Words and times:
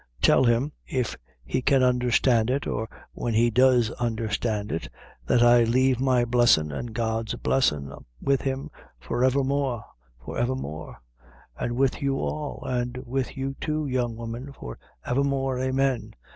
Tell 0.19 0.45
him 0.45 0.71
if 0.87 1.15
he 1.45 1.61
can 1.61 1.83
understand 1.83 2.49
it, 2.49 2.65
or 2.65 2.89
when 3.11 3.35
he 3.35 3.51
does 3.51 3.91
understand 3.99 4.71
it 4.71 4.89
that 5.27 5.43
I 5.43 5.63
lave 5.63 5.99
my 5.99 6.25
blessin' 6.25 6.71
and 6.71 6.91
God's 6.91 7.35
blessin' 7.35 7.93
with 8.19 8.41
him 8.41 8.71
for 8.99 9.23
evermore 9.23 9.85
for 10.25 10.39
evermore: 10.39 10.97
an' 11.59 11.75
with 11.75 12.01
you 12.01 12.15
all; 12.17 12.65
an' 12.67 12.95
with 13.05 13.37
you, 13.37 13.55
too, 13.61 13.85
young 13.85 14.15
woman, 14.15 14.51
for 14.59 14.79
evermore, 15.05 15.59
amen! 15.59 16.15